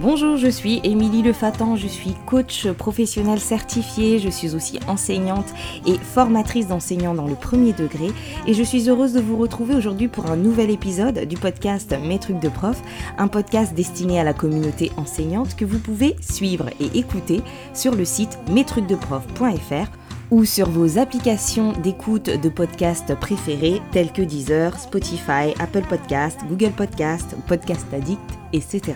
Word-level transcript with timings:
Bonjour, 0.00 0.36
je 0.36 0.46
suis 0.46 0.80
Émilie 0.84 1.22
Lefatan, 1.22 1.74
je 1.74 1.88
suis 1.88 2.14
coach 2.24 2.68
professionnel 2.68 3.40
certifiée, 3.40 4.20
je 4.20 4.28
suis 4.28 4.54
aussi 4.54 4.78
enseignante 4.86 5.52
et 5.88 5.98
formatrice 5.98 6.68
d'enseignants 6.68 7.14
dans 7.14 7.26
le 7.26 7.34
premier 7.34 7.72
degré 7.72 8.12
et 8.46 8.54
je 8.54 8.62
suis 8.62 8.88
heureuse 8.88 9.14
de 9.14 9.20
vous 9.20 9.36
retrouver 9.36 9.74
aujourd'hui 9.74 10.06
pour 10.06 10.30
un 10.30 10.36
nouvel 10.36 10.70
épisode 10.70 11.24
du 11.24 11.36
podcast 11.36 11.96
Mes 12.00 12.20
trucs 12.20 12.38
de 12.38 12.48
prof, 12.48 12.80
un 13.18 13.26
podcast 13.26 13.74
destiné 13.74 14.20
à 14.20 14.24
la 14.24 14.34
communauté 14.34 14.92
enseignante 14.96 15.56
que 15.56 15.64
vous 15.64 15.80
pouvez 15.80 16.14
suivre 16.20 16.70
et 16.78 16.96
écouter 16.96 17.42
sur 17.74 17.96
le 17.96 18.04
site 18.04 18.38
mestrucsdeprof.fr 18.52 19.90
ou 20.30 20.44
sur 20.44 20.70
vos 20.70 20.98
applications 20.98 21.72
d'écoute 21.72 22.30
de 22.30 22.48
podcasts 22.48 23.16
préférés 23.16 23.82
tels 23.90 24.12
que 24.12 24.22
Deezer, 24.22 24.78
Spotify, 24.78 25.54
Apple 25.58 25.86
Podcast, 25.88 26.38
Google 26.48 26.70
Podcast, 26.70 27.34
Podcast 27.48 27.86
Addict, 27.92 28.38
etc. 28.52 28.94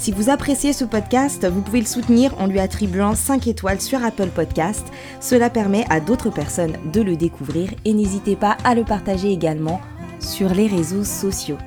Si 0.00 0.12
vous 0.12 0.30
appréciez 0.30 0.72
ce 0.72 0.86
podcast, 0.86 1.46
vous 1.46 1.60
pouvez 1.60 1.80
le 1.80 1.86
soutenir 1.86 2.32
en 2.40 2.46
lui 2.46 2.58
attribuant 2.58 3.14
5 3.14 3.46
étoiles 3.48 3.82
sur 3.82 4.02
Apple 4.02 4.30
Podcast. 4.34 4.86
Cela 5.20 5.50
permet 5.50 5.84
à 5.90 6.00
d'autres 6.00 6.30
personnes 6.30 6.78
de 6.90 7.02
le 7.02 7.16
découvrir 7.16 7.68
et 7.84 7.92
n'hésitez 7.92 8.34
pas 8.34 8.56
à 8.64 8.74
le 8.74 8.82
partager 8.82 9.30
également 9.30 9.78
sur 10.18 10.54
les 10.54 10.68
réseaux 10.68 11.04
sociaux. 11.04 11.58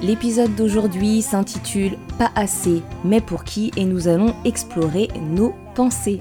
L'épisode 0.00 0.54
d'aujourd'hui 0.54 1.22
s'intitule 1.22 1.98
Pas 2.20 2.30
assez, 2.36 2.82
mais 3.04 3.20
pour 3.20 3.42
qui? 3.42 3.72
et 3.76 3.84
nous 3.84 4.06
allons 4.06 4.32
explorer 4.44 5.08
nos 5.20 5.52
pensées. 5.74 6.20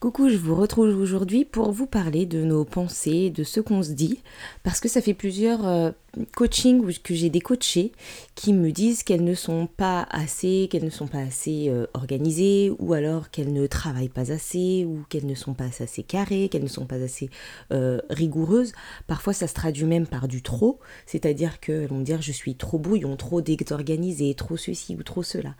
Coucou, 0.00 0.28
je 0.28 0.36
vous 0.36 0.54
retrouve 0.54 0.96
aujourd'hui 0.96 1.44
pour 1.44 1.72
vous 1.72 1.88
parler 1.88 2.24
de 2.24 2.44
nos 2.44 2.64
pensées, 2.64 3.30
de 3.30 3.42
ce 3.42 3.58
qu'on 3.58 3.82
se 3.82 3.90
dit, 3.90 4.22
parce 4.62 4.78
que 4.78 4.88
ça 4.88 5.00
fait 5.00 5.12
plusieurs 5.12 5.66
euh, 5.66 5.90
coachings 6.36 7.00
que 7.00 7.14
j'ai 7.16 7.30
des 7.30 7.40
coachés 7.40 7.90
qui 8.36 8.52
me 8.52 8.70
disent 8.70 9.02
qu'elles 9.02 9.24
ne 9.24 9.34
sont 9.34 9.66
pas 9.66 10.06
assez, 10.12 10.68
qu'elles 10.70 10.84
ne 10.84 10.90
sont 10.90 11.08
pas 11.08 11.18
assez 11.18 11.68
euh, 11.68 11.88
organisées, 11.94 12.70
ou 12.78 12.92
alors 12.92 13.32
qu'elles 13.32 13.52
ne 13.52 13.66
travaillent 13.66 14.08
pas 14.08 14.30
assez, 14.30 14.84
ou 14.84 15.04
qu'elles 15.08 15.26
ne 15.26 15.34
sont 15.34 15.54
pas 15.54 15.66
assez 15.80 16.04
carrées, 16.04 16.48
qu'elles 16.48 16.62
ne 16.62 16.68
sont 16.68 16.86
pas 16.86 17.02
assez 17.02 17.28
euh, 17.72 18.00
rigoureuses. 18.08 18.74
Parfois 19.08 19.32
ça 19.32 19.48
se 19.48 19.54
traduit 19.54 19.86
même 19.86 20.06
par 20.06 20.28
du 20.28 20.42
trop, 20.42 20.78
c'est-à-dire 21.06 21.58
qu'elles 21.58 21.88
vont 21.88 21.98
me 21.98 22.04
dire 22.04 22.22
je 22.22 22.30
suis 22.30 22.54
trop 22.54 22.78
brouillon, 22.78 23.16
trop 23.16 23.40
désorganisée, 23.40 24.32
trop 24.34 24.56
ceci 24.56 24.94
ou 24.94 25.02
trop 25.02 25.24
cela 25.24 25.56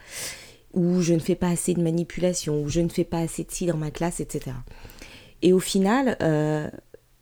ou 0.74 1.00
je 1.00 1.14
ne 1.14 1.18
fais 1.18 1.34
pas 1.34 1.48
assez 1.48 1.74
de 1.74 1.82
manipulation, 1.82 2.62
ou 2.62 2.68
je 2.68 2.80
ne 2.80 2.88
fais 2.88 3.04
pas 3.04 3.18
assez 3.18 3.44
de 3.44 3.50
ci 3.50 3.66
dans 3.66 3.76
ma 3.76 3.90
classe, 3.90 4.20
etc. 4.20 4.54
Et 5.42 5.52
au 5.52 5.60
final, 5.60 6.16
euh, 6.22 6.68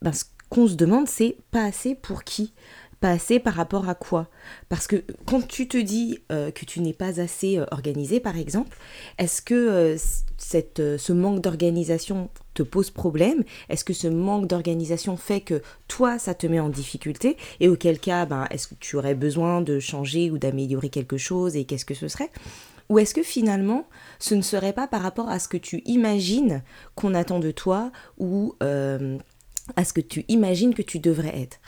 ben, 0.02 0.12
ce 0.12 0.24
qu'on 0.48 0.66
se 0.66 0.74
demande, 0.74 1.08
c'est 1.08 1.36
pas 1.50 1.64
assez 1.64 1.94
pour 1.94 2.24
qui? 2.24 2.52
Pas 3.00 3.10
assez 3.10 3.38
par 3.38 3.54
rapport 3.54 3.88
à 3.90 3.94
quoi? 3.94 4.28
Parce 4.68 4.86
que 4.86 5.04
quand 5.26 5.46
tu 5.46 5.68
te 5.68 5.76
dis 5.76 6.18
euh, 6.32 6.50
que 6.50 6.64
tu 6.64 6.80
n'es 6.80 6.94
pas 6.94 7.20
assez 7.20 7.58
euh, 7.58 7.66
organisé, 7.70 8.20
par 8.20 8.38
exemple, 8.38 8.76
est-ce 9.18 9.42
que 9.42 9.96
ce 10.38 11.12
manque 11.12 11.42
d'organisation 11.42 12.30
te 12.54 12.62
pose 12.62 12.90
problème? 12.90 13.44
Est-ce 13.68 13.84
que 13.84 13.92
ce 13.92 14.08
manque 14.08 14.46
d'organisation 14.46 15.18
fait 15.18 15.42
que 15.42 15.60
toi, 15.88 16.18
ça 16.18 16.32
te 16.32 16.46
met 16.46 16.58
en 16.58 16.70
difficulté? 16.70 17.36
Et 17.60 17.68
auquel 17.68 18.00
cas, 18.00 18.24
ben, 18.24 18.46
est-ce 18.50 18.66
que 18.68 18.74
tu 18.80 18.96
aurais 18.96 19.14
besoin 19.14 19.60
de 19.60 19.78
changer 19.78 20.30
ou 20.30 20.38
d'améliorer 20.38 20.88
quelque 20.88 21.18
chose 21.18 21.54
et 21.54 21.64
qu'est-ce 21.64 21.84
que 21.84 21.94
ce 21.94 22.08
serait? 22.08 22.30
Ou 22.88 22.98
est-ce 22.98 23.14
que 23.14 23.22
finalement, 23.22 23.88
ce 24.18 24.34
ne 24.34 24.42
serait 24.42 24.72
pas 24.72 24.86
par 24.86 25.02
rapport 25.02 25.28
à 25.28 25.38
ce 25.38 25.48
que 25.48 25.56
tu 25.56 25.82
imagines 25.86 26.62
qu'on 26.94 27.14
attend 27.14 27.38
de 27.38 27.50
toi 27.50 27.90
ou 28.18 28.54
euh, 28.62 29.18
à 29.74 29.84
ce 29.84 29.92
que 29.92 30.00
tu 30.00 30.24
imagines 30.28 30.74
que 30.74 30.82
tu 30.82 30.98
devrais 30.98 31.38
être? 31.38 31.58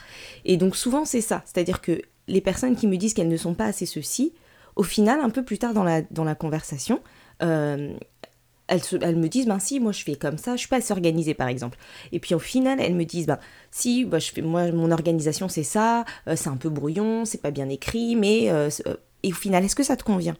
Et 0.45 0.57
donc 0.57 0.77
souvent 0.77 1.05
c'est 1.05 1.21
ça, 1.21 1.43
c'est-à-dire 1.45 1.81
que 1.81 2.01
les 2.29 2.41
personnes 2.41 2.77
qui 2.77 2.87
me 2.87 2.97
disent 2.97 3.15
qu'elles 3.15 3.29
ne 3.29 3.37
sont 3.37 3.55
pas 3.55 3.67
assez 3.67 3.87
ceci, 3.87 4.33
au 4.77 4.83
final, 4.83 5.21
un 5.21 5.31
peu 5.31 5.45
plus 5.45 5.59
tard 5.59 5.75
dans 5.75 5.83
la, 5.83 6.35
conversation, 6.37 7.01
euh, 7.43 7.97
elles, 8.69 9.17
me 9.17 9.27
disent, 9.27 9.47
ben 9.47 9.59
si, 9.59 9.81
moi 9.81 9.91
je 9.91 10.05
fais 10.05 10.15
comme 10.15 10.39
ça, 10.39 10.53
je 10.53 10.59
suis 10.59 10.69
pas 10.69 10.77
assez 10.77 10.93
organisée 10.93 11.35
par 11.35 11.49
exemple. 11.49 11.79
Et 12.13 12.21
puis 12.21 12.35
au 12.35 12.39
final, 12.39 12.81
elles 12.81 12.95
me 12.95 13.05
disent, 13.05 13.27
ben 13.27 13.41
si, 13.73 14.07
moi 14.41 14.71
mon 14.71 14.93
organisation 14.93 15.49
c'est 15.49 15.65
ça, 15.65 16.05
euh, 16.29 16.37
c'est 16.37 16.49
un 16.49 16.57
peu 16.57 16.69
brouillon, 16.69 17.25
c'est 17.25 17.43
pas 17.43 17.51
bien 17.51 17.69
écrit, 17.71 18.15
mais... 18.15 18.45
et 19.25 19.33
au 19.33 19.35
final, 19.35 19.65
est-ce 19.65 19.75
que 19.75 19.83
ça 19.83 19.97
te 19.97 20.05
convient? 20.05 20.37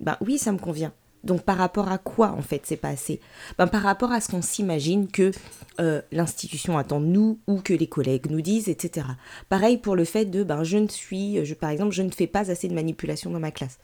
Ben 0.00 0.16
oui, 0.20 0.38
ça 0.38 0.52
me 0.52 0.58
convient. 0.58 0.92
Donc 1.24 1.42
par 1.42 1.56
rapport 1.56 1.90
à 1.90 1.98
quoi 1.98 2.30
en 2.30 2.42
fait 2.42 2.62
c'est 2.64 2.76
pas 2.76 2.88
assez? 2.88 3.20
Ben, 3.58 3.66
Par 3.66 3.82
rapport 3.82 4.12
à 4.12 4.20
ce 4.20 4.28
qu'on 4.28 4.42
s'imagine 4.42 5.08
que 5.08 5.32
euh, 5.80 6.00
l'institution 6.12 6.78
attend 6.78 7.00
de 7.00 7.06
nous 7.06 7.40
ou 7.46 7.60
que 7.60 7.72
les 7.74 7.88
collègues 7.88 8.30
nous 8.30 8.40
disent, 8.40 8.68
etc. 8.68 9.06
Pareil 9.48 9.78
pour 9.78 9.96
le 9.96 10.04
fait 10.04 10.26
de 10.26 10.44
ben, 10.44 10.62
je 10.62 10.78
ne 10.78 10.88
suis, 10.88 11.44
je, 11.44 11.54
par 11.54 11.70
exemple, 11.70 11.92
je 11.92 12.02
ne 12.02 12.10
fais 12.10 12.26
pas 12.26 12.50
assez 12.50 12.68
de 12.68 12.74
manipulation 12.74 13.30
dans 13.30 13.40
ma 13.40 13.50
classe. 13.50 13.78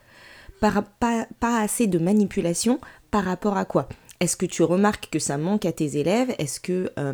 Pas 0.61 1.27
assez 1.61 1.87
de 1.87 1.99
manipulation 1.99 2.81
par 3.11 3.25
rapport 3.25 3.57
à 3.57 3.65
quoi? 3.65 3.89
Est-ce 4.21 4.37
que 4.37 4.47
tu 4.47 4.63
remarques 4.63 5.11
que 5.11 5.19
ça 5.19 5.37
manque 5.37 5.67
à 5.67 5.73
tes 5.73 5.99
élèves? 5.99 6.35
Est-ce 6.39 6.61
que 6.61 6.91
euh, 6.99 7.13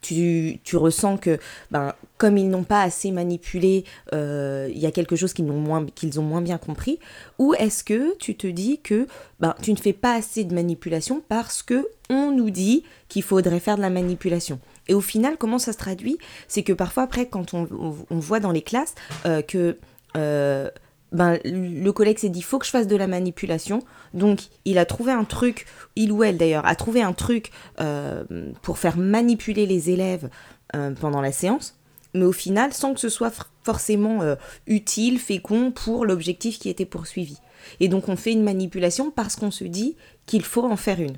tu, 0.00 0.60
ressens 0.74 1.16
que 1.16 1.38
ben, 1.70 1.94
comme 2.18 2.36
ils 2.36 2.48
n'ont 2.48 2.64
pas 2.64 2.82
assez 2.82 3.10
manipulé, 3.10 3.84
euh, 4.12 4.68
il 4.70 4.78
y 4.78 4.86
a 4.86 4.90
quelque 4.90 5.16
chose 5.16 5.32
qu'ils 5.32 5.50
ont, 5.50 5.58
moins, 5.58 5.86
qu'ils 5.86 6.20
ont 6.20 6.22
moins 6.22 6.42
bien 6.42 6.58
compris 6.58 6.98
Ou 7.38 7.54
est-ce 7.54 7.84
que 7.84 8.16
tu 8.18 8.36
te 8.36 8.46
dis 8.46 8.80
que 8.82 9.06
ben, 9.40 9.54
tu 9.62 9.72
ne 9.72 9.76
fais 9.76 9.92
pas 9.92 10.14
assez 10.14 10.44
de 10.44 10.54
manipulation 10.54 11.22
parce 11.28 11.62
que 11.62 11.88
on 12.08 12.32
nous 12.32 12.50
dit 12.50 12.84
qu'il 13.08 13.22
faudrait 13.22 13.60
faire 13.60 13.76
de 13.76 13.82
la 13.82 13.90
manipulation? 13.90 14.60
Et 14.88 14.94
au 14.94 15.00
final, 15.00 15.36
comment 15.38 15.58
ça 15.58 15.72
se 15.72 15.78
traduit? 15.78 16.18
C'est 16.48 16.62
que 16.62 16.72
parfois, 16.72 17.04
après, 17.04 17.26
quand 17.26 17.54
on, 17.54 17.68
voit 18.10 18.40
dans 18.40 18.52
les 18.52 18.62
classes 18.62 18.94
euh, 19.26 19.42
que... 19.42 19.78
Euh, 20.16 20.68
ben, 21.12 21.38
le 21.44 21.90
collègue 21.90 22.18
s'est 22.18 22.28
dit 22.28 22.42
faut 22.42 22.58
que 22.58 22.66
je 22.66 22.70
fasse 22.70 22.86
de 22.86 22.96
la 22.96 23.06
manipulation. 23.06 23.80
Donc 24.14 24.40
il 24.64 24.78
a 24.78 24.84
trouvé 24.84 25.12
un 25.12 25.24
truc, 25.24 25.66
il 25.96 26.12
ou 26.12 26.22
elle 26.22 26.36
d'ailleurs, 26.36 26.66
a 26.66 26.74
trouvé 26.76 27.02
un 27.02 27.12
truc 27.12 27.50
euh, 27.80 28.24
pour 28.62 28.78
faire 28.78 28.96
manipuler 28.96 29.66
les 29.66 29.90
élèves 29.90 30.30
euh, 30.74 30.92
pendant 30.92 31.20
la 31.20 31.32
séance, 31.32 31.78
mais 32.14 32.24
au 32.24 32.32
final 32.32 32.72
sans 32.72 32.94
que 32.94 33.00
ce 33.00 33.08
soit 33.08 33.32
forcément 33.64 34.22
euh, 34.22 34.36
utile, 34.66 35.18
fécond 35.18 35.72
pour 35.72 36.04
l'objectif 36.04 36.58
qui 36.58 36.68
était 36.68 36.86
poursuivi. 36.86 37.38
Et 37.80 37.88
donc 37.88 38.08
on 38.08 38.16
fait 38.16 38.32
une 38.32 38.44
manipulation 38.44 39.10
parce 39.10 39.36
qu'on 39.36 39.50
se 39.50 39.64
dit 39.64 39.96
qu'il 40.26 40.44
faut 40.44 40.64
en 40.64 40.76
faire 40.76 41.00
une. 41.00 41.16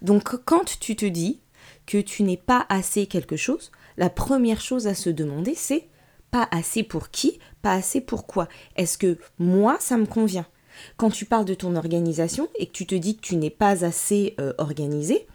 Donc 0.00 0.36
quand 0.44 0.78
tu 0.78 0.96
te 0.96 1.06
dis 1.06 1.40
que 1.86 1.98
tu 1.98 2.22
n'es 2.22 2.36
pas 2.36 2.66
assez 2.68 3.06
quelque 3.06 3.36
chose, 3.36 3.72
la 3.96 4.10
première 4.10 4.60
chose 4.60 4.86
à 4.86 4.94
se 4.94 5.10
demander 5.10 5.54
c'est 5.56 5.88
pas 6.30 6.48
assez 6.50 6.82
pour 6.82 7.10
qui 7.10 7.38
Pas 7.62 7.72
assez 7.72 8.00
pour 8.00 8.26
quoi 8.26 8.48
Est-ce 8.76 8.98
que 8.98 9.18
moi, 9.38 9.76
ça 9.80 9.96
me 9.96 10.06
convient? 10.06 10.46
Quand 10.96 11.10
tu 11.10 11.24
parles 11.24 11.44
de 11.44 11.54
ton 11.54 11.76
organisation 11.76 12.48
et 12.58 12.66
que 12.66 12.72
tu 12.72 12.86
te 12.86 12.94
dis 12.94 13.16
que 13.16 13.20
tu 13.20 13.36
n'es 13.36 13.50
pas 13.50 13.84
assez 13.84 14.34
euh, 14.40 14.52
organisé, 14.58 15.26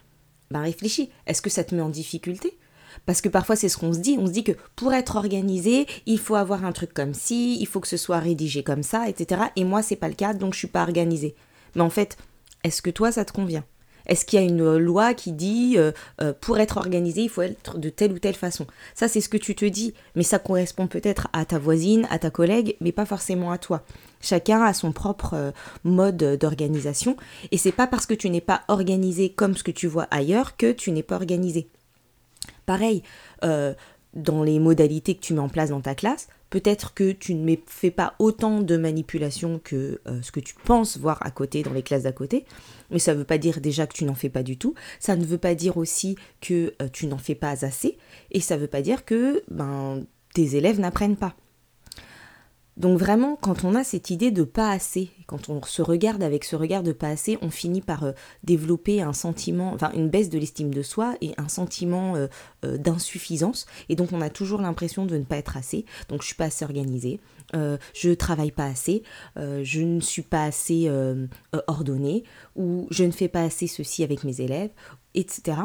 ben 0.50 0.60
réfléchis. 0.60 1.10
Est-ce 1.26 1.42
que 1.42 1.50
ça 1.50 1.64
te 1.64 1.74
met 1.74 1.82
en 1.82 1.88
difficulté? 1.88 2.58
Parce 3.04 3.20
que 3.20 3.28
parfois 3.28 3.56
c'est 3.56 3.68
ce 3.68 3.76
qu'on 3.76 3.92
se 3.92 3.98
dit, 3.98 4.16
on 4.18 4.26
se 4.26 4.32
dit 4.32 4.44
que 4.44 4.52
pour 4.74 4.94
être 4.94 5.16
organisé, 5.16 5.86
il 6.06 6.18
faut 6.18 6.34
avoir 6.34 6.64
un 6.64 6.72
truc 6.72 6.94
comme 6.94 7.14
ci, 7.14 7.58
il 7.60 7.66
faut 7.66 7.80
que 7.80 7.88
ce 7.88 7.98
soit 7.98 8.18
rédigé 8.18 8.62
comme 8.62 8.82
ça, 8.82 9.08
etc. 9.08 9.42
Et 9.56 9.64
moi 9.64 9.82
c'est 9.82 9.96
pas 9.96 10.08
le 10.08 10.14
cas, 10.14 10.32
donc 10.32 10.54
je 10.54 10.60
suis 10.60 10.68
pas 10.68 10.82
organisé. 10.82 11.34
Mais 11.74 11.82
en 11.82 11.90
fait, 11.90 12.16
est-ce 12.64 12.80
que 12.80 12.90
toi 12.90 13.12
ça 13.12 13.24
te 13.24 13.32
convient? 13.32 13.64
Est-ce 14.06 14.24
qu'il 14.24 14.38
y 14.38 14.42
a 14.42 14.44
une 14.44 14.76
loi 14.76 15.14
qui 15.14 15.32
dit 15.32 15.74
euh, 15.76 15.92
euh, 16.20 16.32
pour 16.40 16.58
être 16.58 16.76
organisé, 16.76 17.22
il 17.22 17.28
faut 17.28 17.42
être 17.42 17.78
de 17.78 17.88
telle 17.88 18.12
ou 18.12 18.18
telle 18.18 18.34
façon? 18.34 18.66
Ça, 18.94 19.08
c'est 19.08 19.20
ce 19.20 19.28
que 19.28 19.36
tu 19.36 19.54
te 19.54 19.64
dis, 19.64 19.94
mais 20.14 20.22
ça 20.22 20.38
correspond 20.38 20.86
peut-être 20.86 21.28
à 21.32 21.44
ta 21.44 21.58
voisine, 21.58 22.06
à 22.10 22.18
ta 22.18 22.30
collègue, 22.30 22.76
mais 22.80 22.92
pas 22.92 23.06
forcément 23.06 23.50
à 23.50 23.58
toi. 23.58 23.82
Chacun 24.20 24.62
a 24.62 24.72
son 24.72 24.92
propre 24.92 25.34
euh, 25.34 25.50
mode 25.84 26.38
d'organisation, 26.38 27.16
et 27.50 27.58
c'est 27.58 27.72
pas 27.72 27.86
parce 27.86 28.06
que 28.06 28.14
tu 28.14 28.30
n'es 28.30 28.40
pas 28.40 28.62
organisé 28.68 29.30
comme 29.30 29.56
ce 29.56 29.64
que 29.64 29.70
tu 29.70 29.86
vois 29.86 30.06
ailleurs 30.10 30.56
que 30.56 30.72
tu 30.72 30.92
n'es 30.92 31.02
pas 31.02 31.16
organisé. 31.16 31.68
Pareil, 32.64 33.02
dans 33.42 34.42
les 34.42 34.58
modalités 34.58 35.14
que 35.14 35.20
tu 35.20 35.34
mets 35.34 35.40
en 35.40 35.48
place 35.48 35.70
dans 35.70 35.80
ta 35.80 35.94
classe, 35.94 36.26
Peut-être 36.50 36.94
que 36.94 37.12
tu 37.12 37.34
ne 37.34 37.56
fais 37.66 37.90
pas 37.90 38.14
autant 38.18 38.60
de 38.60 38.76
manipulation 38.76 39.60
que 39.62 40.00
euh, 40.06 40.22
ce 40.22 40.30
que 40.30 40.40
tu 40.40 40.54
penses 40.54 40.96
voir 40.96 41.18
à 41.26 41.30
côté, 41.30 41.62
dans 41.62 41.72
les 41.72 41.82
classes 41.82 42.04
d'à 42.04 42.12
côté. 42.12 42.44
Mais 42.90 42.98
ça 42.98 43.14
ne 43.14 43.18
veut 43.18 43.24
pas 43.24 43.38
dire 43.38 43.60
déjà 43.60 43.86
que 43.86 43.94
tu 43.94 44.04
n'en 44.04 44.14
fais 44.14 44.28
pas 44.28 44.42
du 44.42 44.56
tout. 44.56 44.74
Ça 45.00 45.16
ne 45.16 45.24
veut 45.24 45.38
pas 45.38 45.54
dire 45.54 45.76
aussi 45.76 46.16
que 46.40 46.74
euh, 46.80 46.88
tu 46.92 47.06
n'en 47.06 47.18
fais 47.18 47.34
pas 47.34 47.64
assez. 47.64 47.98
Et 48.30 48.40
ça 48.40 48.56
ne 48.56 48.60
veut 48.60 48.68
pas 48.68 48.82
dire 48.82 49.04
que 49.04 49.42
ben, 49.50 50.04
tes 50.34 50.56
élèves 50.56 50.78
n'apprennent 50.78 51.16
pas. 51.16 51.34
Donc 52.76 52.98
vraiment, 52.98 53.36
quand 53.36 53.64
on 53.64 53.74
a 53.74 53.84
cette 53.84 54.10
idée 54.10 54.30
de 54.30 54.42
pas 54.42 54.70
assez, 54.70 55.10
quand 55.26 55.48
on 55.48 55.62
se 55.62 55.80
regarde 55.80 56.22
avec 56.22 56.44
ce 56.44 56.56
regard 56.56 56.82
de 56.82 56.92
pas 56.92 57.08
assez, 57.08 57.38
on 57.40 57.48
finit 57.48 57.80
par 57.80 58.04
euh, 58.04 58.12
développer 58.44 59.00
un 59.00 59.14
sentiment, 59.14 59.72
enfin 59.72 59.90
une 59.94 60.10
baisse 60.10 60.28
de 60.28 60.38
l'estime 60.38 60.74
de 60.74 60.82
soi 60.82 61.16
et 61.22 61.32
un 61.38 61.48
sentiment 61.48 62.16
euh, 62.16 62.26
euh, 62.66 62.76
d'insuffisance. 62.76 63.64
Et 63.88 63.96
donc 63.96 64.12
on 64.12 64.20
a 64.20 64.28
toujours 64.28 64.60
l'impression 64.60 65.06
de 65.06 65.16
ne 65.16 65.24
pas 65.24 65.36
être 65.36 65.56
assez. 65.56 65.86
Donc 66.10 66.20
je 66.20 66.26
suis 66.26 66.36
pas 66.36 66.46
assez 66.46 66.64
organisée, 66.64 67.20
je 67.54 68.12
travaille 68.12 68.50
pas 68.50 68.66
assez, 68.66 69.02
je 69.36 69.80
ne 69.80 70.00
suis 70.00 70.22
pas 70.22 70.44
assez 70.44 70.90
ordonnée, 71.68 72.24
ou 72.56 72.86
je 72.90 73.04
ne 73.04 73.12
fais 73.12 73.28
pas 73.28 73.42
assez 73.42 73.66
ceci 73.66 74.02
avec 74.02 74.24
mes 74.24 74.40
élèves, 74.40 74.70
etc. 75.14 75.58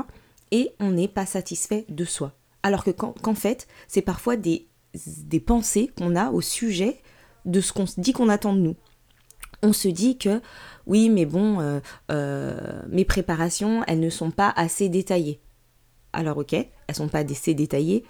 Et 0.52 0.72
on 0.80 0.92
n'est 0.92 1.08
pas 1.08 1.26
satisfait 1.26 1.86
de 1.90 2.06
soi. 2.06 2.34
Alors 2.64 2.84
que 2.84 2.92
qu'en 2.92 3.36
fait, 3.36 3.68
c'est 3.88 4.02
parfois 4.02 4.38
des 4.38 4.68
des 4.94 5.40
pensées 5.40 5.92
qu'on 5.98 6.16
a 6.16 6.32
au 6.32 6.42
sujet 6.42 7.02
de 7.46 7.62
ce 7.62 7.74
qu'on 7.74 7.86
se 7.86 8.00
dit 8.00 8.14
qu'on 8.14 8.30
attend 8.30 8.54
de 8.54 8.60
nous. 8.60 8.76
On 9.64 9.74
se 9.74 9.88
dit 9.88 10.18
que 10.18 10.42
oui, 10.88 11.10
mais 11.10 11.26
bon, 11.26 11.60
euh, 11.60 11.80
euh, 12.12 12.82
mes 12.90 13.06
préparations, 13.06 13.84
elles 13.88 14.00
ne 14.00 14.10
sont 14.10 14.32
pas 14.32 14.52
assez 14.56 14.90
détaillées. 14.90 15.40
Alors 16.14 16.38
ok, 16.38 16.54
elles 16.54 16.96
sont 16.96 17.08
pas 17.08 17.20
assez 17.20 17.54
détaillées. 17.54 18.04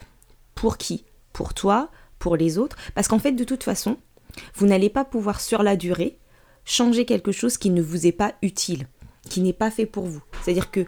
Pour 0.56 0.78
qui? 0.78 1.06
Pour 1.33 1.54
toi? 1.54 1.89
Pour 2.19 2.36
les 2.36 2.57
autres? 2.57 2.78
Parce 2.95 3.07
qu'en 3.07 3.19
fait, 3.19 3.34
de 3.34 3.44
toute 3.44 3.63
façon, 3.63 3.98
vous 4.56 4.68
n'allez 4.68 4.89
pas 4.89 5.06
pouvoir 5.06 5.42
sur 5.42 5.63
la 5.63 5.75
durée 5.75 6.19
changer 6.66 7.06
quelque 7.06 7.31
chose 7.31 7.57
qui 7.57 7.69
ne 7.69 7.81
vous 7.81 8.06
est 8.06 8.12
pas 8.12 8.34
utile, 8.42 8.88
qui 9.30 9.42
n'est 9.42 9.54
pas 9.54 9.72
fait 9.72 9.86
pour 9.86 10.06
vous. 10.06 10.24
C'est-à-dire 10.42 10.72
que 10.72 10.86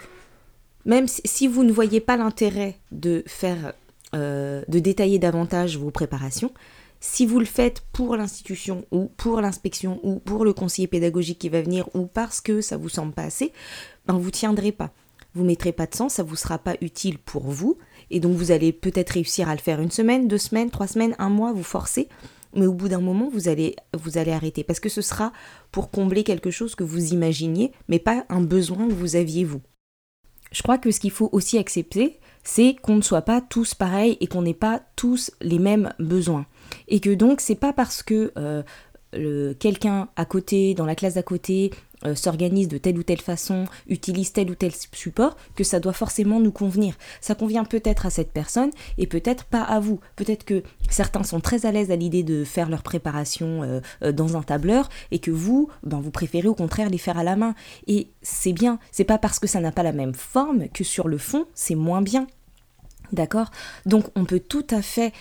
même 0.86 1.07
si 1.07 1.48
vous 1.48 1.63
ne 1.63 1.72
voyez 1.72 2.01
pas 2.01 2.18
l'intérêt 2.18 2.78
de 2.92 3.24
faire, 3.25 3.74
euh, 4.13 4.63
de 4.68 4.80
détailler 4.80 5.19
davantage 5.19 5.77
vos 5.77 5.92
préparations, 5.92 6.51
si 7.00 7.25
vous 7.25 7.39
le 7.39 7.45
faites 7.45 7.81
pour 7.92 8.15
l'institution 8.15 8.86
ou 8.92 9.12
pour 9.18 9.42
l'inspection 9.42 10.00
ou 10.04 10.19
pour 10.19 10.45
le 10.45 10.54
conseiller 10.54 10.88
pédagogique 10.88 11.38
qui 11.38 11.50
va 11.50 11.62
venir 11.62 11.89
ou 11.94 12.06
parce 12.06 12.39
que 12.39 12.62
ça 12.62 12.77
vous 12.77 12.88
semble 12.88 13.12
pas 13.12 13.24
assez, 13.24 13.51
ben 14.07 14.18
vous 14.18 14.31
tiendrez 14.31 14.71
pas. 14.71 14.92
Vous 15.33 15.44
mettrez 15.44 15.74
pas 15.74 15.86
de 15.86 15.95
sens, 15.95 16.13
ça 16.13 16.24
vous 16.24 16.38
sera 16.38 16.57
pas 16.60 16.75
utile 16.80 17.18
pour 17.18 17.44
vous. 17.44 17.77
Et 18.10 18.21
donc 18.21 18.38
vous 18.38 18.51
allez 18.51 18.71
peut-être 18.71 19.12
réussir 19.12 19.50
à 19.50 19.56
le 19.56 19.60
faire 19.60 19.81
une 19.81 19.92
semaine, 19.92 20.30
deux 20.30 20.38
semaines, 20.38 20.71
trois 20.71 20.88
semaines, 20.88 21.15
un 21.19 21.30
mois, 21.30 21.51
vous 21.51 21.63
forcez, 21.63 22.07
mais 22.56 22.68
au 22.68 22.74
bout 22.74 22.88
d'un 22.88 23.01
moment 23.01 23.30
vous 23.30 23.50
allez 23.50 23.75
vous 23.94 24.18
allez 24.18 24.31
arrêter. 24.31 24.63
Parce 24.63 24.80
que 24.80 24.89
ce 24.89 25.01
sera 25.01 25.33
pour 25.74 25.92
combler 25.92 26.24
quelque 26.24 26.51
chose 26.51 26.74
que 26.74 26.86
vous 26.86 27.12
imaginiez, 27.12 27.74
mais 27.89 28.00
pas 28.00 28.25
un 28.30 28.42
besoin 28.42 28.88
que 28.88 28.94
vous 28.94 29.18
aviez 29.18 29.44
vous. 29.44 29.62
Je 30.54 30.63
crois 30.63 30.77
que 30.77 30.92
ce 30.92 31.01
qu'il 31.01 31.12
faut 31.12 31.30
aussi 31.33 31.57
accepter, 31.57 32.19
c'est 32.44 32.75
qu'on 32.81 32.95
ne 32.95 33.01
soit 33.01 33.22
pas 33.22 33.42
tous 33.42 33.74
pareils 33.74 34.18
et 34.19 34.28
qu'on 34.28 34.42
n'ait 34.42 34.54
pas 34.54 34.81
tous 34.95 35.31
les 35.42 35.60
mêmes 35.60 35.94
besoins. 36.00 36.45
Et 36.88 37.00
que 37.00 37.13
donc 37.13 37.42
c'est 37.42 37.56
pas 37.56 37.74
parce 37.74 38.04
que 38.04 38.31
euh, 38.38 38.63
quelqu'un 39.60 40.10
à 40.15 40.25
côté, 40.25 40.74
dans 40.74 40.86
la 40.86 40.95
classe 40.95 41.15
d'à 41.15 41.24
côté, 41.24 41.71
euh, 42.06 42.15
s'organise 42.15 42.68
de 42.68 42.77
telle 42.77 42.98
ou 42.98 43.04
telle 43.04 43.21
façon, 43.21 43.65
utilise 43.88 44.33
tel 44.33 44.51
ou 44.51 44.56
tel 44.56 44.71
support, 44.92 45.38
que 45.56 45.63
ça 45.63 45.80
doit 45.80 45.94
forcément 45.94 46.39
nous 46.39 46.51
convenir. 46.51 46.95
Ça 47.21 47.33
convient 47.33 47.63
peut-être 47.63 48.06
à 48.06 48.10
cette 48.10 48.31
personne 48.31 48.71
et 48.98 49.07
peut-être 49.07 49.45
pas 49.45 49.62
à 49.62 49.80
vous. 49.80 50.00
Peut-être 50.15 50.44
que 50.44 50.63
certains 50.89 51.24
sont 51.24 51.39
très 51.39 51.65
à 51.65 51.71
l'aise 51.71 51.92
à 51.92 51.95
l'idée 51.95 52.24
de 52.24 52.44
faire 52.44 52.69
leur 52.69 52.83
préparation 52.83 53.63
euh, 53.63 53.80
euh, 54.04 54.12
dans 54.12 54.36
un 54.36 54.44
tableur 54.44 54.89
et 55.12 55.19
que 55.19 55.31
vous, 55.31 55.69
ben, 55.83 56.01
vous 56.01 56.12
préférez 56.12 56.48
au 56.48 56.56
contraire 56.56 56.89
les 56.89 56.98
faire 56.98 57.18
à 57.18 57.24
la 57.24 57.38
main. 57.38 57.56
Et 57.88 58.10
c'est 58.21 58.54
bien, 58.54 58.80
c'est 58.92 59.04
pas 59.06 59.18
parce 59.18 59.39
que 59.39 59.48
ça 59.48 59.62
n'a 59.62 59.71
pas 59.71 59.83
la 59.83 59.94
même 59.94 60.13
forme 60.13 60.68
que 60.69 60.83
sur 60.83 61.07
le 61.07 61.18
fond, 61.18 61.45
c'est 61.54 61.75
moins 61.75 62.01
bien. 62.01 62.27
D'accord? 63.12 63.52
Donc 63.86 64.06
on 64.16 64.26
peut 64.26 64.40
tout 64.40 64.66
à 64.72 64.82
fait 64.82 65.14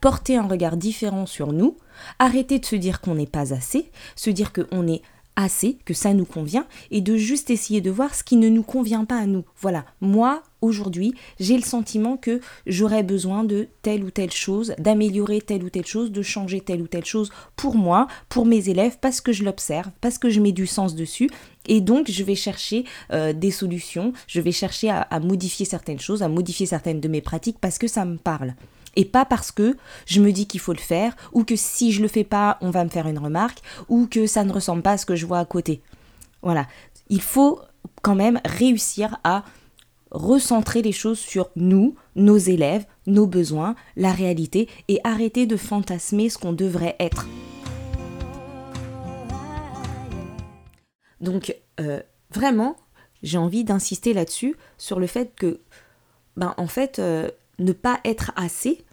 porter 0.00 0.36
un 0.36 0.46
regard 0.46 0.76
différent 0.76 1.24
sur 1.24 1.52
nous, 1.52 1.76
arrêter 2.18 2.58
de 2.58 2.66
se 2.66 2.76
dire 2.76 3.00
qu'on 3.00 3.14
n'est 3.14 3.26
pas 3.26 3.54
assez, 3.54 3.90
se 4.16 4.28
dire 4.30 4.52
qu'on 4.52 4.86
est 4.86 5.02
assez, 5.38 5.78
que 5.84 5.94
ça 5.94 6.12
nous 6.14 6.24
convient, 6.24 6.66
et 6.90 7.00
de 7.00 7.16
juste 7.16 7.48
essayer 7.48 7.80
de 7.80 7.90
voir 7.90 8.14
ce 8.14 8.24
qui 8.24 8.36
ne 8.36 8.48
nous 8.48 8.64
convient 8.64 9.04
pas 9.04 9.18
à 9.18 9.26
nous. 9.26 9.44
Voilà, 9.60 9.84
moi, 10.00 10.42
aujourd'hui, 10.60 11.14
j'ai 11.38 11.56
le 11.56 11.62
sentiment 11.62 12.16
que 12.16 12.40
j'aurais 12.66 13.04
besoin 13.04 13.44
de 13.44 13.68
telle 13.82 14.02
ou 14.02 14.10
telle 14.10 14.32
chose, 14.32 14.74
d'améliorer 14.78 15.40
telle 15.40 15.62
ou 15.62 15.70
telle 15.70 15.86
chose, 15.86 16.10
de 16.10 16.22
changer 16.22 16.60
telle 16.60 16.82
ou 16.82 16.88
telle 16.88 17.04
chose 17.04 17.30
pour 17.54 17.76
moi, 17.76 18.08
pour 18.28 18.46
mes 18.46 18.68
élèves, 18.68 18.98
parce 19.00 19.20
que 19.20 19.32
je 19.32 19.44
l'observe, 19.44 19.90
parce 20.00 20.18
que 20.18 20.28
je 20.28 20.40
mets 20.40 20.52
du 20.52 20.66
sens 20.66 20.96
dessus, 20.96 21.30
et 21.68 21.80
donc 21.80 22.10
je 22.10 22.24
vais 22.24 22.34
chercher 22.34 22.84
euh, 23.12 23.32
des 23.32 23.52
solutions, 23.52 24.12
je 24.26 24.40
vais 24.40 24.52
chercher 24.52 24.90
à 24.90 25.20
modifier 25.20 25.64
certaines 25.64 26.00
choses, 26.00 26.22
à 26.24 26.28
modifier 26.28 26.66
certaines 26.66 27.00
de 27.00 27.08
mes 27.08 27.20
pratiques, 27.20 27.58
parce 27.60 27.78
que 27.78 27.86
ça 27.86 28.04
me 28.04 28.16
parle 28.16 28.54
et 28.98 29.04
pas 29.04 29.24
parce 29.24 29.52
que 29.52 29.76
je 30.06 30.20
me 30.20 30.32
dis 30.32 30.48
qu'il 30.48 30.58
faut 30.58 30.72
le 30.72 30.78
faire 30.78 31.16
ou 31.32 31.44
que 31.44 31.54
si 31.54 31.92
je 31.92 32.02
le 32.02 32.08
fais 32.08 32.24
pas, 32.24 32.58
on 32.60 32.70
va 32.70 32.84
me 32.84 32.90
faire 32.90 33.06
une 33.06 33.18
remarque 33.18 33.60
ou 33.88 34.08
que 34.10 34.26
ça 34.26 34.42
ne 34.42 34.52
ressemble 34.52 34.82
pas 34.82 34.92
à 34.92 34.98
ce 34.98 35.06
que 35.06 35.14
je 35.14 35.24
vois 35.24 35.38
à 35.38 35.44
côté. 35.44 35.80
Voilà, 36.42 36.66
il 37.08 37.22
faut 37.22 37.60
quand 38.02 38.16
même 38.16 38.40
réussir 38.44 39.16
à 39.22 39.44
recentrer 40.10 40.82
les 40.82 40.90
choses 40.90 41.20
sur 41.20 41.50
nous, 41.54 41.94
nos 42.16 42.38
élèves, 42.38 42.86
nos 43.06 43.26
besoins, 43.26 43.76
la 43.96 44.10
réalité 44.10 44.68
et 44.88 45.00
arrêter 45.04 45.46
de 45.46 45.56
fantasmer 45.56 46.28
ce 46.28 46.38
qu'on 46.38 46.52
devrait 46.52 46.96
être. 46.98 47.28
Donc 51.20 51.54
euh, 51.78 52.02
vraiment, 52.32 52.76
j'ai 53.22 53.38
envie 53.38 53.62
d'insister 53.62 54.12
là-dessus 54.12 54.56
sur 54.76 54.98
le 54.98 55.06
fait 55.06 55.36
que 55.36 55.60
ben 56.36 56.54
en 56.56 56.66
fait 56.66 56.98
euh, 56.98 57.28
ne 57.58 57.72
pas 57.72 58.00
être 58.04 58.32
assez, 58.36 58.84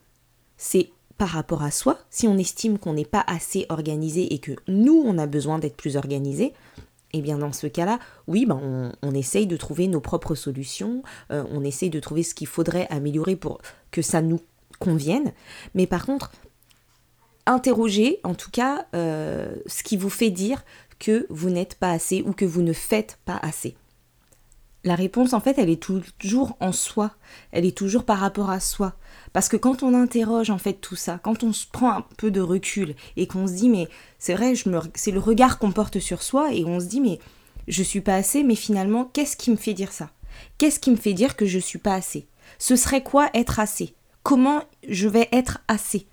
c'est 0.57 0.91
par 1.17 1.29
rapport 1.29 1.63
à 1.63 1.71
soi, 1.71 1.97
si 2.09 2.27
on 2.27 2.37
estime 2.37 2.77
qu'on 2.77 2.93
n'est 2.93 3.05
pas 3.05 3.23
assez 3.27 3.65
organisé 3.69 4.33
et 4.33 4.39
que 4.39 4.51
nous, 4.67 5.01
on 5.05 5.17
a 5.17 5.27
besoin 5.27 5.59
d'être 5.59 5.77
plus 5.77 5.95
organisé, 5.95 6.53
eh 7.13 7.21
bien 7.21 7.37
dans 7.37 7.53
ce 7.53 7.67
cas-là, 7.67 7.99
oui, 8.27 8.45
ben 8.45 8.91
on, 9.01 9.13
essaye 9.13 9.47
de 9.47 9.55
trouver 9.55 9.87
nos 9.87 10.01
propres 10.01 10.35
solutions, 10.35 11.03
euh, 11.31 11.45
on 11.51 11.63
essaye 11.63 11.89
de 11.89 12.01
trouver 12.01 12.23
ce 12.23 12.35
qu'il 12.35 12.47
faudrait 12.47 12.87
améliorer 12.89 13.37
pour 13.37 13.61
que 13.91 14.01
ça 14.01 14.21
nous 14.21 14.41
convienne. 14.79 15.31
Mais 15.73 15.87
par 15.87 16.05
contre, 16.05 16.33
interrogez 17.45 18.19
en 18.23 18.35
tout 18.35 18.51
cas 18.51 18.85
euh, 18.93 19.55
ce 19.67 19.83
qui 19.83 19.95
vous 19.95 20.09
fait 20.09 20.31
dire 20.31 20.65
que 20.99 21.25
vous 21.29 21.49
n'êtes 21.49 21.75
pas 21.75 21.91
assez 21.91 22.21
ou 22.21 22.33
que 22.33 22.45
vous 22.45 22.61
ne 22.61 22.73
faites 22.73 23.17
pas 23.23 23.39
assez. 23.41 23.77
La 24.85 24.93
réponse, 24.93 25.33
en 25.33 25.39
fait, 25.39 25.57
elle 25.57 25.71
est 25.71 25.83
toujours 26.19 26.55
en 26.59 26.71
soi. 26.71 27.11
Elle 27.51 27.65
est 27.65 27.75
toujours 27.75 28.05
par 28.05 28.19
rapport 28.19 28.51
à 28.51 28.59
soi. 28.59 28.93
Parce 29.33 29.49
que 29.49 29.57
quand 29.57 29.81
on 29.81 29.95
interroge, 29.95 30.51
en 30.51 30.59
fait, 30.59 30.75
tout 30.75 30.95
ça, 30.95 31.19
quand 31.23 31.43
on 31.43 31.53
se 31.53 31.65
prend 31.65 31.91
un 31.91 32.05
peu 32.17 32.29
de 32.29 32.39
recul 32.39 32.95
et 33.17 33.25
qu'on 33.25 33.47
se 33.47 33.53
dit, 33.53 33.67
mais 33.67 33.89
c'est 34.19 34.35
vrai, 34.35 34.53
c'est 34.93 35.11
le 35.11 35.19
regard 35.19 35.57
qu'on 35.57 35.71
porte 35.71 35.99
sur 35.99 36.21
soi 36.21 36.53
et 36.53 36.65
on 36.65 36.79
se 36.79 36.85
dit, 36.85 37.01
mais 37.01 37.17
je 37.67 37.81
suis 37.81 38.01
pas 38.01 38.13
assez, 38.13 38.43
mais 38.43 38.53
finalement, 38.53 39.05
qu'est-ce 39.05 39.35
qui 39.35 39.49
me 39.49 39.55
fait 39.55 39.73
dire 39.73 39.91
ça? 39.91 40.11
Qu'est-ce 40.59 40.79
qui 40.79 40.91
me 40.91 40.97
fait 40.97 41.13
dire 41.13 41.35
que 41.35 41.47
je 41.47 41.57
suis 41.57 41.79
pas 41.79 41.95
assez? 41.95 42.27
Ce 42.59 42.75
serait 42.75 43.03
quoi 43.03 43.31
être 43.33 43.59
assez? 43.59 43.95
Comment 44.21 44.63
je 44.87 45.07
vais 45.07 45.29
être 45.31 45.59
assez? 45.67 46.05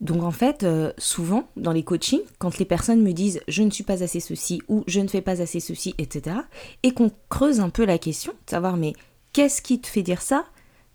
Donc 0.00 0.22
en 0.22 0.30
fait, 0.30 0.62
euh, 0.62 0.92
souvent 0.96 1.48
dans 1.56 1.72
les 1.72 1.82
coachings, 1.82 2.22
quand 2.38 2.58
les 2.58 2.64
personnes 2.64 3.02
me 3.02 3.12
disent 3.12 3.40
je 3.48 3.62
ne 3.62 3.70
suis 3.70 3.82
pas 3.84 4.02
assez 4.02 4.20
ceci 4.20 4.62
ou 4.68 4.84
je 4.86 5.00
ne 5.00 5.08
fais 5.08 5.20
pas 5.20 5.42
assez 5.42 5.60
ceci, 5.60 5.94
etc., 5.98 6.36
et 6.82 6.92
qu'on 6.92 7.10
creuse 7.28 7.60
un 7.60 7.70
peu 7.70 7.84
la 7.84 7.98
question, 7.98 8.32
de 8.32 8.50
savoir 8.50 8.76
mais 8.76 8.92
qu'est-ce 9.32 9.60
qui 9.60 9.80
te 9.80 9.88
fait 9.88 10.02
dire 10.02 10.22
ça? 10.22 10.44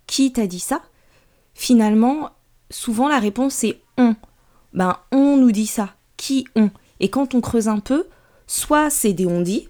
Qui 0.07 0.31
t'a 0.31 0.47
dit 0.47 0.59
ça? 0.59 0.81
Finalement, 1.53 2.29
souvent 2.69 3.09
la 3.09 3.19
réponse 3.19 3.55
c'est 3.55 3.81
on. 3.97 4.15
Ben 4.73 4.97
on 5.11 5.37
nous 5.37 5.51
dit 5.51 5.67
ça. 5.67 5.95
Qui 6.15 6.47
on 6.55 6.69
Et 7.01 7.09
quand 7.09 7.35
on 7.35 7.41
creuse 7.41 7.67
un 7.67 7.79
peu, 7.79 8.07
soit 8.47 8.89
c'est 8.89 9.13
des 9.13 9.25
on-dit 9.25 9.67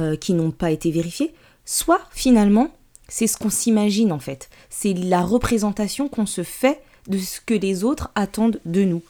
euh, 0.00 0.16
qui 0.16 0.34
n'ont 0.34 0.50
pas 0.50 0.72
été 0.72 0.90
vérifiés, 0.90 1.32
soit 1.64 2.00
finalement 2.10 2.70
c'est 3.06 3.28
ce 3.28 3.36
qu'on 3.36 3.50
s'imagine 3.50 4.10
en 4.10 4.18
fait. 4.18 4.50
C'est 4.68 4.94
la 4.94 5.22
représentation 5.22 6.08
qu'on 6.08 6.26
se 6.26 6.42
fait 6.42 6.82
de 7.08 7.18
ce 7.18 7.40
que 7.40 7.54
les 7.54 7.84
autres 7.84 8.10
attendent 8.14 8.60
de 8.64 8.84
nous. 8.84 9.02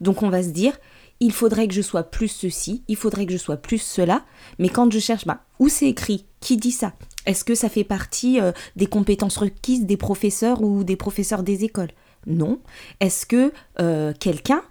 Donc 0.00 0.22
on 0.22 0.30
va 0.30 0.42
se 0.42 0.48
dire, 0.48 0.78
il 1.20 1.32
faudrait 1.32 1.68
que 1.68 1.74
je 1.74 1.82
sois 1.82 2.02
plus 2.02 2.28
ceci, 2.28 2.82
il 2.88 2.96
faudrait 2.96 3.26
que 3.26 3.32
je 3.32 3.38
sois 3.38 3.56
plus 3.56 3.80
cela, 3.80 4.24
mais 4.58 4.68
quand 4.68 4.92
je 4.92 4.98
cherche, 4.98 5.24
bah, 5.24 5.44
où 5.60 5.68
c'est 5.68 5.88
écrit? 5.88 6.26
Qui 6.40 6.56
dit 6.56 6.72
ça? 6.72 6.94
Est-ce 7.26 7.44
que 7.44 7.54
ça 7.54 7.68
fait 7.68 7.84
partie 7.84 8.40
euh, 8.40 8.50
des 8.74 8.86
compétences 8.86 9.36
requises 9.36 9.86
des 9.86 9.96
professeurs 9.96 10.62
ou 10.62 10.82
des 10.82 10.96
professeurs 10.96 11.44
des 11.44 11.62
écoles? 11.62 11.92
Non. 12.26 12.58
Est-ce 12.98 13.26
que 13.26 13.52
euh, 13.80 14.12
quelqu'un 14.18 14.62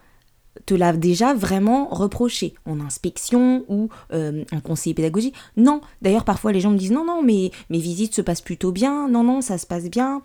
te 0.66 0.74
l'a 0.74 0.92
déjà 0.92 1.34
vraiment 1.34 1.88
reproché? 1.88 2.54
En 2.66 2.82
inspection 2.82 3.64
ou 3.70 3.88
euh, 4.12 4.44
en 4.52 4.60
conseiller 4.60 4.94
pédagogique? 4.94 5.36
Non. 5.56 5.80
D'ailleurs, 6.02 6.26
parfois 6.26 6.52
les 6.52 6.60
gens 6.60 6.72
me 6.72 6.78
disent 6.78 6.92
non, 6.92 7.06
non, 7.06 7.24
mais 7.24 7.52
mes 7.70 7.80
visites 7.80 8.14
se 8.14 8.22
passent 8.22 8.42
plutôt 8.42 8.74
bien, 8.74 9.08
non, 9.08 9.24
non, 9.24 9.40
ça 9.40 9.58
se 9.58 9.66
passe 9.66 9.90
bien. 9.90 10.22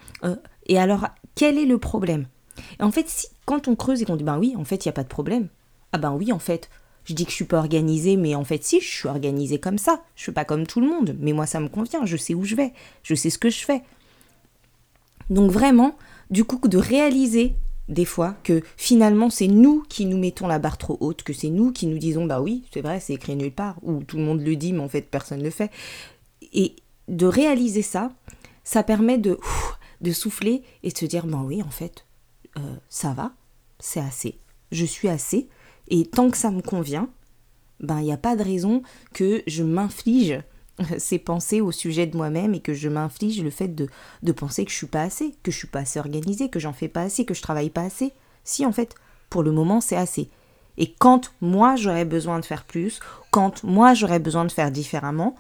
et 0.67 0.77
alors, 0.77 1.07
quel 1.37 1.57
est 1.57 1.67
le 1.67 1.79
problème? 1.79 2.27
Et 2.79 2.83
en 2.83 2.91
fait, 2.91 3.09
si, 3.09 3.29
quand 3.45 3.69
on 3.69 3.77
creuse 3.77 4.03
et 4.03 4.05
qu'on 4.05 4.17
dit, 4.17 4.25
ben 4.25 4.39
oui, 4.39 4.55
en 4.57 4.65
fait, 4.65 4.85
il 4.85 4.89
n'y 4.89 4.91
a 4.91 4.95
pas 4.95 5.03
de 5.03 5.09
problème. 5.09 5.49
Ah 5.93 5.99
ben 5.99 6.13
oui, 6.13 6.33
en 6.33 6.39
fait, 6.39 6.69
je 7.05 7.15
dis 7.15 7.25
que 7.25 7.31
je 7.31 7.37
suis 7.37 7.45
pas 7.45 7.59
organisée, 7.59 8.17
mais 8.17 8.35
en 8.35 8.45
fait, 8.45 8.65
si, 8.65 8.81
je 8.81 8.89
suis 8.89 9.09
organisée 9.09 9.59
comme 9.59 9.79
ça. 9.79 10.03
Je 10.17 10.23
suis 10.23 10.33
pas 10.33 10.45
comme 10.45 10.67
tout 10.67 10.81
le 10.81 10.89
monde, 10.89 11.17
mais 11.21 11.33
moi, 11.33 11.47
ça 11.47 11.61
me 11.61 11.69
convient. 11.69 12.05
Je 12.05 12.17
sais 12.17 12.35
où 12.35 12.45
je 12.45 12.57
vais. 12.57 12.73
Je 13.03 13.15
sais 13.15 13.31
ce 13.31 13.39
que 13.39 13.51
je 13.51 13.65
fais. 13.65 13.83
Donc 15.31 15.51
vraiment, 15.51 15.97
du 16.31 16.45
coup, 16.45 16.67
de 16.69 16.79
réaliser 16.79 17.55
des 17.89 18.05
fois 18.05 18.35
que 18.43 18.63
finalement 18.77 19.31
c'est 19.31 19.47
nous 19.47 19.85
qui 19.89 20.07
nous 20.07 20.19
mettons 20.19 20.47
la 20.47 20.59
barre 20.59 20.79
trop 20.79 20.97
haute, 21.01 21.23
que 21.23 21.33
c'est 21.33 21.51
nous 21.51 21.73
qui 21.73 21.87
nous 21.87 21.99
disons 21.99 22.25
bah 22.25 22.41
oui, 22.41 22.65
c'est 22.73 22.81
vrai, 22.81 23.01
c'est 23.01 23.15
écrit 23.15 23.37
nulle 23.37 23.53
part, 23.53 23.77
ou 23.83 24.03
tout 24.03 24.17
le 24.17 24.25
monde 24.25 24.41
le 24.41 24.57
dit, 24.57 24.73
mais 24.73 24.81
en 24.81 24.89
fait 24.89 25.03
personne 25.03 25.39
ne 25.39 25.45
le 25.45 25.51
fait. 25.51 25.71
Et 26.53 26.75
de 27.09 27.27
réaliser 27.27 27.83
ça, 27.83 28.11
ça 28.65 28.83
permet 28.83 29.19
de, 29.19 29.39
souffler 30.13 30.63
et 30.83 30.91
de 30.91 30.99
se 30.99 31.07
dire 31.07 31.27
bah 31.27 31.43
oui, 31.45 31.63
en 31.63 31.71
fait, 31.71 32.06
euh, 32.57 32.77
ça 32.89 33.13
va, 33.13 33.33
c'est 33.79 34.01
assez, 34.01 34.39
je 34.73 34.85
suis 34.85 35.09
assez, 35.09 35.49
et 35.89 36.07
tant 36.07 36.31
que 36.31 36.37
ça 36.37 36.51
me 36.51 36.63
convient, 36.63 37.09
ben 37.81 38.01
il 38.01 38.05
n'y 38.05 38.13
a 38.13 38.17
pas 38.17 38.37
de 38.37 38.43
raison 38.43 38.83
que 39.13 39.43
je 39.47 39.63
m'inflige 39.63 40.41
ces 40.99 41.19
pensées 41.19 41.61
au 41.61 41.73
sujet 41.73 42.07
de 42.07 42.17
moi-même 42.17 42.55
et 42.55 42.61
que 42.61 42.75
je 42.75 42.89
m'inflige 42.89 43.43
le 43.43 43.51
fait 43.51 43.69
de, 43.69 43.89
de 44.23 44.33
penser 44.33 44.65
que 44.65 44.71
je 44.71 44.77
suis 44.77 44.87
pas 44.87 45.03
assez, 45.03 45.35
que 45.43 45.51
je 45.51 45.59
suis 45.59 45.69
pas 45.69 45.81
assez 45.81 45.99
organisée, 45.99 46.49
que 46.49 46.61
j'en 46.61 46.73
fais 46.73 46.89
pas 46.89 47.03
assez, 47.03 47.25
que 47.25 47.35
je 47.35 47.43
travaille 47.43 47.71
pas 47.71 47.83
assez. 47.83 48.13
Si 48.45 48.65
en 48.65 48.73
fait, 48.73 48.95
pour 49.31 49.43
le 49.43 49.53
moment 49.53 49.81
c'est 49.81 49.97
assez. 49.97 50.31
Et 50.79 50.93
quand 50.93 51.33
moi 51.41 51.77
j'aurais 51.77 52.05
besoin 52.05 52.39
de 52.41 52.45
faire 52.45 52.65
plus, 52.65 53.01
quand 53.31 53.65
moi 53.65 53.95
j'aurais 53.95 54.19
besoin 54.19 54.45
de 54.45 54.53
faire 54.53 54.71
différemment, 54.71 55.37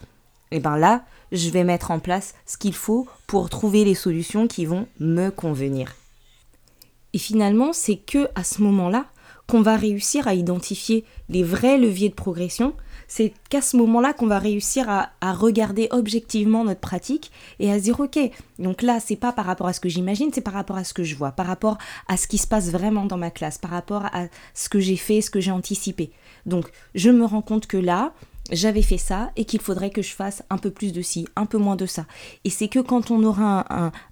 et 0.52 0.56
eh 0.56 0.60
bien 0.60 0.76
là, 0.76 1.04
je 1.32 1.50
vais 1.50 1.64
mettre 1.64 1.90
en 1.90 1.98
place 1.98 2.34
ce 2.46 2.56
qu'il 2.56 2.74
faut 2.74 3.08
pour 3.26 3.50
trouver 3.50 3.84
les 3.84 3.96
solutions 3.96 4.46
qui 4.46 4.64
vont 4.64 4.86
me 5.00 5.30
convenir. 5.30 5.92
Et 7.16 7.18
finalement, 7.18 7.72
c'est 7.72 7.96
que 7.96 8.28
à 8.34 8.44
ce 8.44 8.60
moment-là 8.60 9.06
qu'on 9.46 9.62
va 9.62 9.74
réussir 9.74 10.28
à 10.28 10.34
identifier 10.34 11.02
les 11.30 11.42
vrais 11.42 11.78
leviers 11.78 12.10
de 12.10 12.14
progression. 12.14 12.74
C'est 13.08 13.32
qu'à 13.48 13.62
ce 13.62 13.78
moment-là 13.78 14.12
qu'on 14.12 14.26
va 14.26 14.38
réussir 14.38 14.90
à, 14.90 15.32
regarder 15.32 15.88
objectivement 15.92 16.62
notre 16.62 16.80
pratique 16.80 17.32
et 17.58 17.72
à 17.72 17.78
se 17.78 17.84
dire 17.84 18.00
ok, 18.00 18.18
donc 18.58 18.82
là 18.82 19.00
c'est 19.00 19.16
pas 19.16 19.32
par 19.32 19.46
rapport 19.46 19.66
à 19.66 19.72
ce 19.72 19.80
que 19.80 19.88
j'imagine, 19.88 20.28
c'est 20.30 20.42
par 20.42 20.52
rapport 20.52 20.76
à 20.76 20.84
ce 20.84 20.92
que 20.92 21.04
je 21.04 21.16
vois, 21.16 21.30
par 21.30 21.46
rapport 21.46 21.78
à 22.06 22.18
ce 22.18 22.26
qui 22.26 22.36
se 22.36 22.46
passe 22.46 22.70
vraiment 22.70 23.06
dans 23.06 23.16
ma 23.16 23.30
classe, 23.30 23.56
par 23.56 23.70
rapport 23.70 24.04
à 24.12 24.26
ce 24.52 24.68
que 24.68 24.78
j'ai 24.78 24.96
fait, 24.96 25.22
ce 25.22 25.30
que 25.30 25.40
j'ai 25.40 25.52
anticipé. 25.52 26.10
Donc 26.44 26.70
je 26.94 27.08
me 27.08 27.24
rends 27.24 27.40
compte 27.40 27.66
que 27.66 27.78
là, 27.78 28.12
j'avais 28.50 28.82
fait 28.82 28.98
ça 28.98 29.30
et 29.36 29.44
qu'il 29.44 29.60
faudrait 29.60 29.90
que 29.90 30.02
je 30.02 30.14
fasse 30.14 30.42
un 30.50 30.58
peu 30.58 30.70
plus 30.70 30.92
de 30.92 31.02
ci, 31.02 31.26
un 31.36 31.46
peu 31.46 31.58
moins 31.58 31.76
de 31.76 31.86
ça. 31.86 32.06
Et 32.44 32.50
c'est 32.50 32.68
que 32.68 32.78
quand 32.78 33.10
on 33.10 33.22
aura 33.24 33.66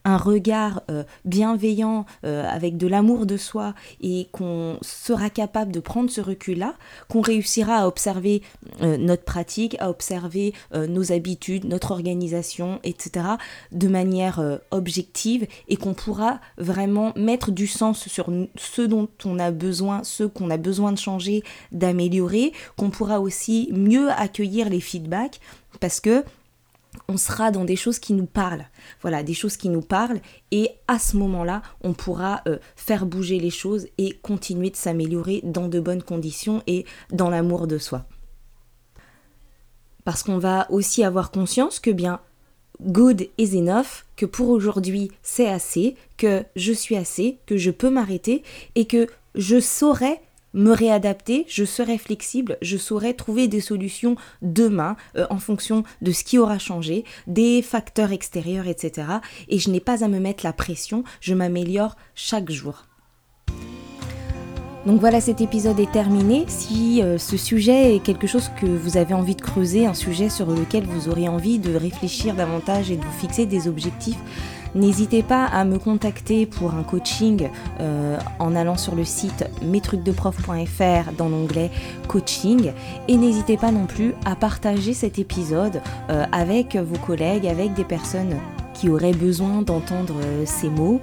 un, 0.05 0.17
regard 0.17 0.83
euh, 0.91 1.05
bienveillant, 1.25 2.07
euh, 2.25 2.49
avec 2.49 2.77
de 2.77 2.87
l'amour 2.87 3.27
de 3.27 3.37
soi, 3.37 3.75
et 4.01 4.29
qu'on 4.33 4.79
sera 4.83 5.31
capable 5.31 5.73
de 5.73 5.81
prendre 5.81 6.11
ce 6.11 6.21
recul-là, 6.21 6.75
qu'on 7.09 7.21
réussira 7.21 7.77
à 7.77 7.87
observer 7.87 8.43
euh, 8.83 8.97
notre 8.97 9.25
pratique, 9.25 9.77
à 9.81 9.91
observer 9.91 10.53
nos 10.73 11.13
habitudes, 11.13 11.65
notre 11.65 11.91
organisation, 11.91 12.81
etc., 12.85 13.27
de 13.73 13.89
manière 13.89 14.43
objective, 14.71 15.47
et 15.69 15.77
qu'on 15.77 15.95
pourra 15.95 16.41
vraiment 16.59 17.13
mettre 17.17 17.51
du 17.51 17.67
sens 17.67 18.09
sur 18.09 18.31
ce 18.57 18.83
dont 18.83 19.09
on 19.25 19.39
a 19.39 19.51
besoin, 19.51 20.03
ce 20.05 20.25
qu'on 20.25 20.51
a 20.51 20.57
besoin 20.57 20.93
de 20.93 20.99
changer, 20.99 21.43
d'améliorer, 21.73 22.53
qu'on 22.77 22.91
pourra 22.91 23.21
aussi 23.21 23.69
mieux 23.73 24.11
accueillir 24.25 24.69
les 24.69 24.81
feedbacks 24.81 25.41
parce 25.81 26.01
que 26.01 26.25
on 27.09 27.17
sera 27.17 27.51
dans 27.51 27.65
des 27.65 27.77
choses 27.77 27.99
qui 27.99 28.13
nous 28.13 28.27
parlent. 28.27 28.67
Voilà, 29.03 29.23
des 29.23 29.35
choses 29.35 29.57
qui 29.57 29.69
nous 29.69 29.83
parlent 29.83 30.21
et 30.51 30.71
à 30.89 30.99
ce 30.99 31.17
moment-là, 31.17 31.63
on 31.83 31.93
pourra 31.93 32.43
euh, 32.47 32.59
faire 32.77 33.07
bouger 33.07 33.39
les 33.39 33.51
choses 33.51 33.87
et 33.99 34.17
continuer 34.23 34.71
de 34.71 34.77
s'améliorer 34.77 35.41
dans 35.43 35.69
de 35.69 35.81
bonnes 35.81 36.03
conditions 36.03 36.63
et 36.67 36.85
dans 37.11 37.31
l'amour 37.31 37.67
de 37.67 37.79
soi. 37.79 38.07
Parce 40.05 40.23
qu'on 40.23 40.39
va 40.39 40.71
aussi 40.71 41.03
avoir 41.03 41.31
conscience 41.31 41.81
que 41.81 41.91
bien 41.91 42.21
good 42.83 43.29
is 43.39 43.57
enough, 43.57 44.05
que 44.17 44.27
pour 44.27 44.51
aujourd'hui 44.51 45.11
c'est 45.23 45.49
assez, 45.49 45.97
que 46.17 46.45
je 46.57 46.73
suis 46.73 46.97
assez, 46.97 47.39
que 47.47 47.57
je 47.57 47.71
peux 47.71 47.91
m'arrêter 47.91 48.43
et 48.75 48.85
que 48.87 49.07
je 49.35 49.61
saurai 49.61 50.21
me 50.55 50.71
réadapter, 50.71 51.45
je 51.49 51.65
serai 51.65 51.99
flexible, 51.99 52.57
je 52.63 52.77
saurai 52.77 53.15
trouver 53.15 53.49
des 53.49 53.61
solutions 53.61 54.17
demain 54.41 54.97
euh, 55.17 55.27
en 55.31 55.39
fonction 55.39 55.83
de 56.01 56.13
ce 56.13 56.25
qui 56.25 56.39
aura 56.39 56.59
changé, 56.59 57.05
des 57.27 57.61
facteurs 57.61 58.13
extérieurs, 58.13 58.69
etc. 58.69 59.09
Et 59.49 59.59
je 59.59 59.71
n'ai 59.71 59.81
pas 59.81 60.05
à 60.05 60.09
me 60.09 60.21
mettre 60.21 60.45
la 60.45 60.53
pression, 60.53 61.05
je 61.21 61.35
m'améliore 61.35 61.97
chaque 62.15 62.51
jour. 62.51 62.87
Donc 64.87 65.01
voilà, 65.01 65.23
cet 65.23 65.41
épisode 65.41 65.81
est 65.81 65.91
terminé. 65.91 66.45
Si 66.47 67.03
euh, 67.03 67.17
ce 67.17 67.39
sujet 67.39 67.97
est 67.97 68.01
quelque 68.01 68.27
chose 68.27 68.51
que 68.61 68.67
vous 68.67 68.99
avez 68.99 69.15
envie 69.15 69.35
de 69.35 69.41
creuser, 69.41 69.87
un 69.87 69.95
sujet 69.95 70.29
sur 70.29 70.51
lequel 70.51 70.85
vous 70.85 71.09
aurez 71.09 71.27
envie 71.27 71.59
de 71.59 71.75
réfléchir 71.75 72.35
davantage 72.35 72.91
et 72.91 72.97
de 72.97 73.03
vous 73.03 73.19
fixer 73.19 73.47
des 73.47 73.67
objectifs, 73.67 74.19
N'hésitez 74.75 75.23
pas 75.23 75.45
à 75.45 75.65
me 75.65 75.79
contacter 75.79 76.47
pour 76.47 76.75
un 76.75 76.83
coaching 76.83 77.49
euh, 77.81 78.19
en 78.41 78.57
allant 78.57 78.77
sur 78.77 78.97
le 78.97 79.05
site 79.05 79.45
mestrucsdeprof.fr 79.63 81.13
dans 81.17 81.29
l'onglet 81.29 81.71
coaching 82.09 82.73
et 83.07 83.17
n'hésitez 83.17 83.57
pas 83.57 83.71
non 83.71 83.87
plus 83.87 84.15
à 84.25 84.35
partager 84.35 84.93
cet 84.93 85.19
épisode 85.19 85.81
euh, 86.11 86.25
avec 86.33 86.75
vos 86.77 86.99
collègues, 86.99 87.47
avec 87.47 87.75
des 87.75 87.85
personnes 87.85 88.37
qui 88.75 88.89
auraient 88.89 89.13
besoin 89.13 89.63
d'entendre 89.63 90.15
euh, 90.23 90.43
ces 90.45 90.69
mots. 90.69 91.01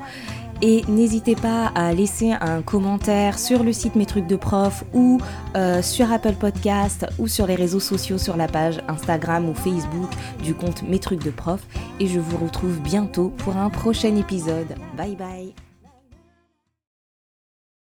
Et 0.62 0.84
n'hésitez 0.88 1.36
pas 1.36 1.72
à 1.76 1.94
laisser 1.94 2.32
un 2.32 2.62
commentaire 2.62 3.40
sur 3.40 3.64
le 3.64 3.74
site 3.74 3.96
Mes 3.96 4.06
Trucs 4.06 4.28
de 4.28 4.36
Prof 4.36 4.84
ou 4.94 5.20
euh, 5.56 5.82
sur 5.82 6.12
Apple 6.12 6.34
Podcast 6.34 7.08
ou 7.18 7.28
sur 7.28 7.48
les 7.48 7.56
réseaux 7.56 7.80
sociaux 7.80 8.18
sur 8.18 8.38
la 8.38 8.48
page 8.48 8.80
Instagram 8.88 9.50
ou 9.50 9.54
Facebook 9.54 10.10
du 10.44 10.54
compte 10.54 10.84
Mes 10.84 11.00
Trucs 11.00 11.24
de 11.24 11.32
Prof. 11.32 11.62
Et 12.00 12.08
je 12.08 12.20
vous 12.20 12.38
retrouve 12.38 12.80
bientôt 12.80 13.30
pour 13.38 13.58
un 13.58 13.70
prochain 13.70 14.16
épisode. 14.16 14.76
Bye 14.96 15.16
bye 15.16 15.71